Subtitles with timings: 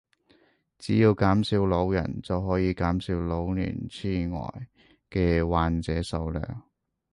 [0.79, 4.67] 只要減少老人就可以減少老年癡呆
[5.11, 6.63] 嘅患者數量